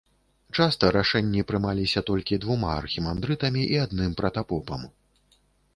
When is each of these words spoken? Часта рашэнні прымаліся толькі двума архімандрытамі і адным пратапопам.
Часта 0.59 0.89
рашэнні 0.95 1.43
прымаліся 1.51 2.03
толькі 2.09 2.41
двума 2.47 2.71
архімандрытамі 2.81 3.61
і 3.77 3.79
адным 3.87 4.11
пратапопам. 4.23 4.81